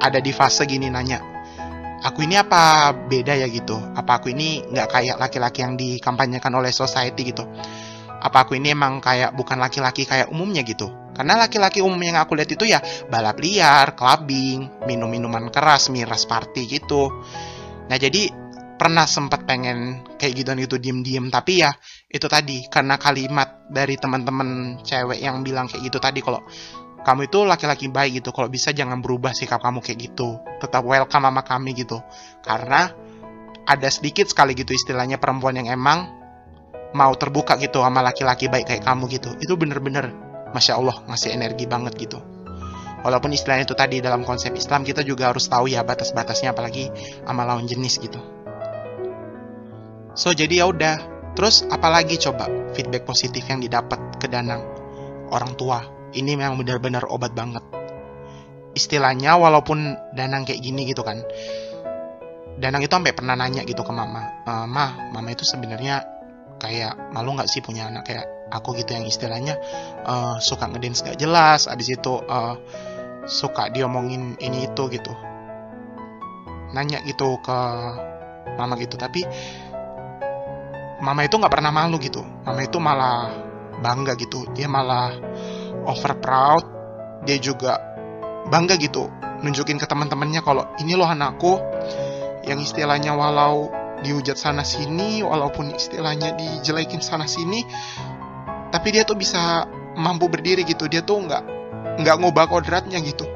ada 0.00 0.22
di 0.22 0.32
fase 0.32 0.64
gini 0.64 0.88
nanya 0.88 1.20
aku 2.00 2.24
ini 2.24 2.40
apa 2.40 2.92
beda 2.96 3.36
ya 3.36 3.46
gitu? 3.52 3.76
Apa 3.92 4.20
aku 4.20 4.32
ini 4.32 4.64
nggak 4.64 4.88
kayak 4.88 5.16
laki-laki 5.20 5.60
yang 5.60 5.76
dikampanyekan 5.76 6.52
oleh 6.56 6.72
society 6.72 7.32
gitu? 7.32 7.44
Apa 8.20 8.48
aku 8.48 8.56
ini 8.56 8.72
emang 8.72 9.00
kayak 9.00 9.36
bukan 9.36 9.60
laki-laki 9.60 10.04
kayak 10.04 10.28
umumnya 10.32 10.64
gitu 10.64 10.99
karena 11.14 11.34
laki-laki 11.36 11.82
umum 11.82 11.98
yang 12.00 12.16
aku 12.16 12.38
lihat 12.38 12.50
itu 12.50 12.64
ya 12.64 12.78
balap 13.10 13.38
liar, 13.42 13.92
clubbing, 13.98 14.86
minum 14.86 15.10
minuman 15.10 15.50
keras, 15.50 15.90
miras 15.90 16.24
party 16.24 16.66
gitu. 16.70 17.10
Nah 17.90 17.98
jadi 17.98 18.30
pernah 18.80 19.04
sempat 19.04 19.44
pengen 19.44 20.08
kayak 20.16 20.32
gitu 20.40 20.50
gitu 20.56 20.76
diem-diem. 20.80 21.28
Tapi 21.28 21.52
ya 21.60 21.70
itu 22.08 22.24
tadi 22.24 22.64
karena 22.72 22.96
kalimat 22.96 23.68
dari 23.68 24.00
teman-teman 24.00 24.80
cewek 24.80 25.20
yang 25.20 25.44
bilang 25.44 25.68
kayak 25.68 25.84
gitu 25.92 26.00
tadi 26.00 26.24
kalau 26.24 26.40
kamu 27.04 27.28
itu 27.28 27.44
laki-laki 27.44 27.92
baik 27.92 28.24
gitu 28.24 28.32
kalau 28.32 28.48
bisa 28.48 28.72
jangan 28.72 29.04
berubah 29.04 29.36
sikap 29.36 29.60
kamu 29.60 29.84
kayak 29.84 30.08
gitu. 30.08 30.40
Tetap 30.64 30.80
welcome 30.80 31.28
sama 31.28 31.42
kami 31.44 31.76
gitu. 31.76 32.00
Karena 32.40 32.88
ada 33.68 33.88
sedikit 33.92 34.24
sekali 34.24 34.56
gitu 34.56 34.72
istilahnya 34.72 35.20
perempuan 35.20 35.60
yang 35.60 35.68
emang 35.68 36.08
mau 36.96 37.12
terbuka 37.14 37.60
gitu 37.60 37.84
sama 37.84 38.00
laki-laki 38.00 38.48
baik 38.48 38.64
kayak 38.64 38.82
kamu 38.88 39.12
gitu. 39.12 39.36
Itu 39.44 39.60
bener-bener 39.60 40.29
masya 40.52 40.78
Allah 40.78 40.96
ngasih 41.06 41.30
energi 41.34 41.64
banget 41.66 41.96
gitu. 41.96 42.18
Walaupun 43.00 43.32
istilahnya 43.32 43.64
itu 43.64 43.72
tadi 43.72 44.04
dalam 44.04 44.28
konsep 44.28 44.52
Islam 44.52 44.84
kita 44.84 45.00
juga 45.00 45.32
harus 45.32 45.48
tahu 45.48 45.72
ya 45.72 45.80
batas-batasnya 45.80 46.52
apalagi 46.52 46.92
sama 47.24 47.48
lawan 47.48 47.64
jenis 47.64 47.96
gitu. 47.96 48.20
So 50.12 50.36
jadi 50.36 50.64
ya 50.64 50.66
udah. 50.68 50.96
Terus 51.30 51.64
apalagi 51.70 52.18
coba 52.20 52.50
feedback 52.74 53.06
positif 53.06 53.46
yang 53.46 53.62
didapat 53.62 54.20
ke 54.20 54.26
Danang 54.28 54.60
orang 55.32 55.56
tua. 55.56 55.80
Ini 56.10 56.34
memang 56.36 56.58
benar-benar 56.60 57.06
obat 57.06 57.32
banget. 57.32 57.62
Istilahnya 58.76 59.38
walaupun 59.38 59.96
Danang 60.12 60.44
kayak 60.44 60.60
gini 60.60 60.90
gitu 60.90 61.06
kan 61.06 61.22
Danang 62.60 62.84
itu 62.84 62.92
sampai 62.92 63.16
pernah 63.16 63.32
nanya 63.32 63.64
gitu 63.64 63.80
ke 63.80 63.88
mama, 63.88 64.44
e, 64.44 64.52
mah, 64.68 65.16
mama 65.16 65.28
itu 65.32 65.48
sebenarnya 65.48 66.04
kayak 66.60 66.92
malu 67.16 67.32
nggak 67.32 67.48
sih 67.48 67.64
punya 67.64 67.88
anak? 67.88 68.04
Kayak 68.04 68.28
aku 68.50 68.76
gitu 68.76 68.92
yang 68.94 69.06
istilahnya 69.06 69.56
uh, 70.04 70.36
suka 70.42 70.66
ngedance 70.68 71.06
gak 71.06 71.18
jelas 71.18 71.70
abis 71.70 71.94
itu 71.94 72.20
uh, 72.26 72.58
suka 73.24 73.70
diomongin 73.70 74.34
ini 74.42 74.66
itu 74.66 74.82
gitu. 74.90 75.12
Nanya 76.70 77.02
gitu 77.06 77.38
ke 77.42 77.58
mama 78.58 78.74
gitu 78.78 78.98
tapi 78.98 79.22
mama 81.00 81.24
itu 81.24 81.34
nggak 81.38 81.52
pernah 81.52 81.72
malu 81.72 81.96
gitu. 82.02 82.22
Mama 82.22 82.60
itu 82.62 82.78
malah 82.82 83.30
bangga 83.80 84.14
gitu. 84.18 84.46
Dia 84.52 84.66
malah 84.66 85.14
over 85.86 86.18
proud. 86.18 86.64
Dia 87.24 87.36
juga 87.36 87.78
bangga 88.50 88.80
gitu 88.80 89.20
nunjukin 89.40 89.80
ke 89.80 89.86
teman-temannya 89.88 90.40
kalau 90.44 90.68
ini 90.80 90.94
loh 90.94 91.08
anakku 91.08 91.56
yang 92.44 92.60
istilahnya 92.60 93.16
walau 93.16 93.72
dihujat 94.00 94.36
sana 94.36 94.64
sini 94.64 95.20
walaupun 95.20 95.76
istilahnya 95.76 96.32
dijelekin 96.36 97.04
sana 97.04 97.28
sini 97.28 97.64
tapi 98.80 98.96
dia 98.96 99.04
tuh 99.04 99.12
bisa 99.12 99.68
mampu 99.92 100.24
berdiri 100.32 100.64
gitu. 100.64 100.88
Dia 100.88 101.04
tuh 101.04 101.20
nggak 101.28 101.42
nggak 102.00 102.16
ngubah 102.16 102.48
kodratnya 102.48 102.96
gitu. 103.04 103.28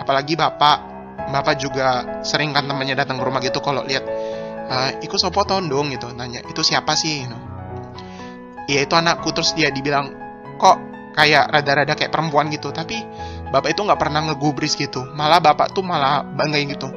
Apalagi 0.00 0.40
bapak. 0.40 0.88
Bapak 1.28 1.60
juga 1.60 2.16
sering 2.24 2.56
kan 2.56 2.64
temannya 2.64 2.96
datang 2.96 3.20
ke 3.20 3.24
rumah 3.28 3.44
gitu 3.44 3.60
kalau 3.60 3.84
lihat 3.84 4.08
uh, 4.72 4.90
ikut 5.04 5.20
sopo 5.20 5.44
tondong 5.44 5.92
gitu. 5.92 6.08
Nanya 6.16 6.40
itu 6.48 6.64
siapa 6.64 6.96
sih? 6.96 7.28
iya 8.72 8.88
itu 8.88 8.96
anakku. 8.96 9.28
Terus 9.36 9.52
dia 9.52 9.68
dibilang 9.68 10.08
kok 10.56 10.80
kayak 11.12 11.52
rada-rada 11.52 11.92
kayak 11.92 12.08
perempuan 12.08 12.48
gitu? 12.48 12.72
Tapi 12.72 13.04
bapak 13.52 13.76
itu 13.76 13.84
nggak 13.84 14.00
pernah 14.00 14.32
ngegubris 14.32 14.80
gitu. 14.80 15.04
Malah 15.12 15.44
bapak 15.44 15.76
tuh 15.76 15.84
malah 15.84 16.24
banggain 16.24 16.72
gitu. 16.72 16.88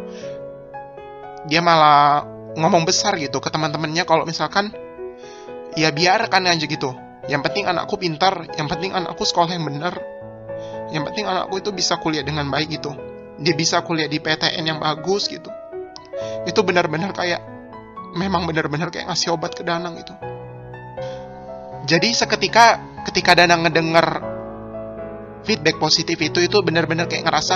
Dia 1.51 1.59
malah 1.59 2.23
ngomong 2.55 2.87
besar 2.87 3.19
gitu 3.19 3.43
ke 3.43 3.51
teman-temannya 3.51 4.07
kalau 4.07 4.23
misalkan 4.23 4.71
ya 5.75 5.91
biarkan 5.91 6.47
aja 6.49 6.65
gitu. 6.65 6.95
Yang 7.25 7.41
penting 7.51 7.65
anakku 7.69 7.95
pintar 7.99 8.47
yang 8.55 8.67
penting 8.71 8.95
anakku 8.95 9.23
sekolah 9.27 9.51
yang 9.51 9.65
benar. 9.67 9.95
Yang 10.89 11.03
penting 11.11 11.25
anakku 11.27 11.59
itu 11.59 11.69
bisa 11.75 11.99
kuliah 11.99 12.23
dengan 12.23 12.47
baik 12.47 12.79
gitu. 12.79 12.95
Dia 13.41 13.53
bisa 13.53 13.83
kuliah 13.83 14.07
di 14.07 14.17
PTN 14.23 14.63
yang 14.63 14.79
bagus 14.79 15.27
gitu. 15.27 15.51
Itu 16.47 16.63
benar-benar 16.63 17.11
kayak 17.11 17.41
memang 18.15 18.47
benar-benar 18.47 18.89
kayak 18.89 19.11
ngasih 19.11 19.35
obat 19.35 19.51
ke 19.53 19.67
Danang 19.67 19.99
gitu. 19.99 20.15
Jadi 21.85 22.15
seketika 22.15 22.79
ketika 23.11 23.35
Danang 23.35 23.67
ngedenger 23.67 24.07
feedback 25.45 25.77
positif 25.77 26.17
itu 26.17 26.41
itu 26.41 26.57
benar-benar 26.63 27.05
kayak 27.05 27.27
ngerasa 27.27 27.55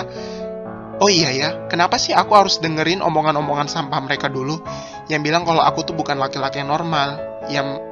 Oh 0.99 1.07
iya 1.07 1.31
ya, 1.31 1.49
kenapa 1.71 1.95
sih 1.95 2.11
aku 2.11 2.35
harus 2.35 2.59
dengerin 2.59 2.99
omongan-omongan 2.99 3.71
sampah 3.71 4.03
mereka 4.03 4.27
dulu? 4.27 4.59
Yang 5.07 5.31
bilang 5.31 5.47
kalau 5.47 5.63
aku 5.63 5.87
tuh 5.87 5.95
bukan 5.95 6.19
laki-laki 6.19 6.59
yang 6.59 6.75
normal, 6.75 7.15
yang 7.47 7.88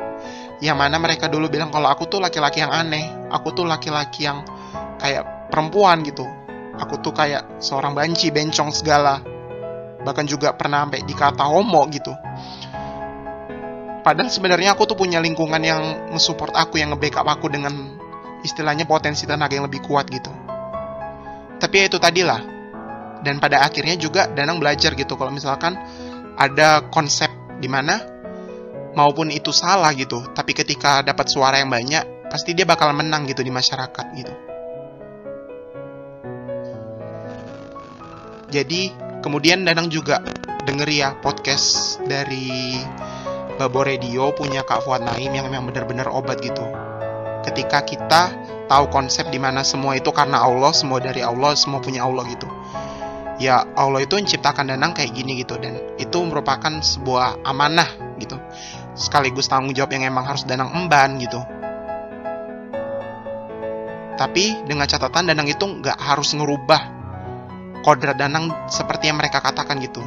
yang 0.57 0.77
mana 0.77 0.97
mereka 0.97 1.29
dulu 1.29 1.49
bilang 1.53 1.69
kalau 1.69 1.89
aku 1.89 2.09
tuh 2.09 2.17
laki-laki 2.17 2.65
yang 2.65 2.73
aneh, 2.73 3.29
aku 3.29 3.53
tuh 3.53 3.65
laki-laki 3.65 4.25
yang 4.25 4.41
kayak 4.97 5.49
perempuan 5.53 6.01
gitu. 6.01 6.25
Aku 6.77 7.01
tuh 7.01 7.13
kayak 7.13 7.61
seorang 7.61 7.97
banci, 7.97 8.29
bencong 8.29 8.69
segala. 8.73 9.21
Bahkan 10.01 10.25
juga 10.29 10.53
pernah 10.53 10.85
sampai 10.85 11.01
dikata 11.05 11.45
homo 11.45 11.85
gitu. 11.89 12.13
Padahal 14.05 14.31
sebenarnya 14.31 14.77
aku 14.77 14.87
tuh 14.87 14.95
punya 14.95 15.19
lingkungan 15.19 15.59
yang 15.59 16.13
nge-support 16.13 16.53
aku, 16.53 16.79
yang 16.79 16.93
nge-backup 16.95 17.27
aku 17.27 17.49
dengan 17.51 17.97
istilahnya 18.45 18.87
potensi 18.87 19.27
tenaga 19.27 19.57
yang 19.57 19.67
lebih 19.67 19.83
kuat 19.83 20.07
gitu. 20.07 20.31
Tapi 21.57 21.75
ya 21.75 21.85
itu 21.89 21.97
tadilah, 21.97 22.41
dan 23.25 23.41
pada 23.41 23.65
akhirnya 23.65 23.97
juga 23.97 24.29
Danang 24.29 24.61
belajar 24.61 24.93
gitu 24.93 25.17
kalau 25.17 25.33
misalkan 25.33 25.75
ada 26.37 26.85
konsep 26.93 27.27
di 27.57 27.65
mana 27.65 28.16
maupun 28.97 29.29
itu 29.29 29.53
salah 29.53 29.93
gitu 29.93 30.25
tapi 30.33 30.57
ketika 30.57 31.05
dapat 31.05 31.29
suara 31.29 31.61
yang 31.61 31.69
banyak 31.69 32.27
pasti 32.33 32.57
dia 32.57 32.65
bakal 32.65 32.89
menang 32.97 33.29
gitu 33.29 33.45
di 33.45 33.53
masyarakat 33.53 34.05
gitu 34.17 34.33
jadi 38.49 38.81
kemudian 39.21 39.61
Danang 39.61 39.93
juga 39.93 40.25
denger 40.65 40.89
ya 40.89 41.09
podcast 41.21 42.01
dari 42.09 42.81
Babo 43.61 43.85
Radio 43.85 44.33
punya 44.33 44.65
Kak 44.65 44.81
Fuad 44.81 45.05
Naim 45.05 45.29
yang 45.29 45.45
memang 45.45 45.69
benar-benar 45.69 46.09
obat 46.09 46.41
gitu 46.41 46.65
ketika 47.47 47.79
kita 47.85 48.21
tahu 48.67 48.91
konsep 48.91 49.31
di 49.31 49.39
mana 49.39 49.63
semua 49.63 49.95
itu 49.95 50.11
karena 50.11 50.43
Allah, 50.43 50.75
semua 50.75 50.99
dari 50.99 51.23
Allah, 51.23 51.55
semua 51.55 51.79
punya 51.79 52.03
Allah 52.03 52.27
gitu. 52.27 52.47
Ya 53.39 53.63
Allah 53.79 54.03
itu 54.03 54.19
menciptakan 54.19 54.67
Danang 54.67 54.91
kayak 54.91 55.15
gini 55.15 55.41
gitu 55.41 55.55
dan 55.55 55.79
itu 55.95 56.17
merupakan 56.27 56.83
sebuah 56.83 57.47
amanah 57.47 57.87
gitu. 58.19 58.35
Sekaligus 58.97 59.45
tanggung 59.45 59.77
jawab 59.77 59.93
yang 59.93 60.09
emang 60.09 60.25
harus 60.25 60.43
Danang 60.43 60.73
emban 60.73 61.21
gitu. 61.21 61.37
Tapi 64.17 64.65
dengan 64.65 64.89
catatan 64.89 65.29
Danang 65.29 65.45
itu 65.45 65.61
nggak 65.61 66.01
harus 66.01 66.33
ngerubah 66.33 66.81
kodrat 67.85 68.17
Danang 68.17 68.49
seperti 68.67 69.13
yang 69.13 69.21
mereka 69.21 69.39
katakan 69.39 69.77
gitu. 69.79 70.01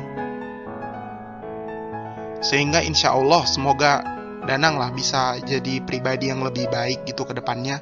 Sehingga 2.42 2.82
insya 2.82 3.14
Allah 3.14 3.46
semoga 3.46 4.02
Danang 4.40 4.80
lah 4.80 4.90
bisa 4.90 5.38
jadi 5.38 5.78
pribadi 5.84 6.32
yang 6.32 6.42
lebih 6.42 6.66
baik 6.66 7.06
gitu 7.06 7.22
ke 7.22 7.36
depannya. 7.38 7.78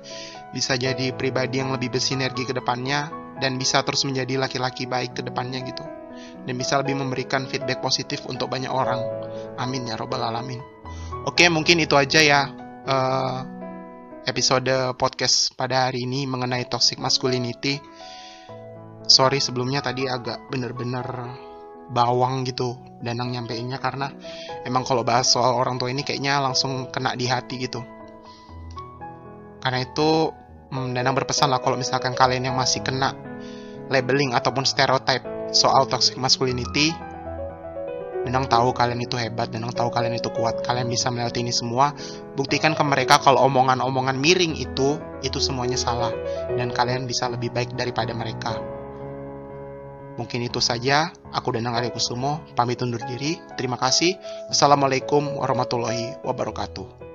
Bisa 0.53 0.77
jadi 0.77 1.17
pribadi 1.17 1.65
yang 1.65 1.73
lebih 1.73 1.97
bersinergi 1.97 2.45
ke 2.45 2.53
depannya. 2.53 3.09
Dan 3.39 3.55
bisa 3.55 3.87
terus 3.87 4.03
menjadi 4.03 4.35
laki-laki 4.35 4.91
baik 4.91 5.15
ke 5.15 5.23
depannya 5.23 5.63
gitu. 5.63 5.87
Dan 6.43 6.59
bisa 6.59 6.83
lebih 6.83 6.99
memberikan 6.99 7.47
feedback 7.47 7.79
positif 7.79 8.27
untuk 8.27 8.51
banyak 8.51 8.69
orang. 8.69 8.99
Amin 9.63 9.87
ya 9.87 9.95
robbal 9.95 10.27
alamin. 10.27 10.78
Oke 11.29 11.45
mungkin 11.53 11.77
itu 11.77 11.93
aja 11.93 12.25
ya. 12.25 12.49
Uh, 12.89 13.45
episode 14.25 14.97
podcast 14.97 15.53
pada 15.53 15.85
hari 15.85 16.09
ini 16.09 16.25
mengenai 16.25 16.65
toxic 16.65 16.97
masculinity. 16.97 17.77
Sorry 19.05 19.37
sebelumnya 19.37 19.85
tadi 19.85 20.09
agak 20.09 20.49
bener-bener 20.49 21.05
bawang 21.93 22.49
gitu 22.49 22.81
Danang 23.05 23.33
nyampeinnya 23.33 23.77
karena 23.77 24.09
emang 24.65 24.89
kalau 24.89 25.05
bahas 25.05 25.29
soal 25.29 25.53
orang 25.53 25.77
tua 25.77 25.93
ini 25.93 26.01
kayaknya 26.01 26.41
langsung 26.41 26.89
kena 26.89 27.13
di 27.13 27.29
hati 27.29 27.61
gitu. 27.61 27.85
Karena 29.61 29.85
itu 29.85 30.33
hmm, 30.73 30.97
Danang 30.97 31.13
berpesan 31.13 31.53
lah 31.53 31.61
kalau 31.61 31.77
misalkan 31.77 32.17
kalian 32.17 32.49
yang 32.49 32.57
masih 32.57 32.81
kena 32.81 33.13
labeling 33.93 34.33
ataupun 34.33 34.65
stereotype 34.65 35.53
soal 35.53 35.85
toxic 35.93 36.17
masculinity 36.17 36.97
Danang 38.27 38.51
tahu 38.51 38.75
kalian 38.75 38.99
itu 38.99 39.15
hebat, 39.15 39.49
Danang 39.55 39.71
tahu 39.71 39.89
kalian 39.95 40.19
itu 40.19 40.29
kuat, 40.35 40.61
kalian 40.67 40.91
bisa 40.91 41.09
melewati 41.09 41.41
ini 41.41 41.55
semua. 41.55 41.95
Buktikan 42.35 42.75
ke 42.75 42.83
mereka 42.83 43.23
kalau 43.23 43.47
omongan-omongan 43.47 44.19
miring 44.19 44.59
itu, 44.59 44.99
itu 45.23 45.39
semuanya 45.39 45.79
salah. 45.79 46.11
Dan 46.59 46.75
kalian 46.75 47.07
bisa 47.07 47.31
lebih 47.31 47.55
baik 47.55 47.79
daripada 47.79 48.11
mereka. 48.13 48.59
Mungkin 50.19 50.51
itu 50.51 50.59
saja, 50.59 51.15
aku 51.31 51.55
Danang 51.55 51.79
Arya 51.79 51.95
Kusumo, 51.95 52.43
pamit 52.59 52.83
undur 52.83 53.01
diri. 53.07 53.39
Terima 53.55 53.79
kasih. 53.79 54.19
Assalamualaikum 54.51 55.39
warahmatullahi 55.39 56.19
wabarakatuh. 56.27 57.08